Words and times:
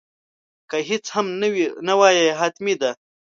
که 0.69 0.77
هیڅ 0.89 1.05
هم 1.15 1.27
ونه 1.79 1.93
وایې 1.99 2.27
حتمي 2.39 2.75
ده. 2.81 2.91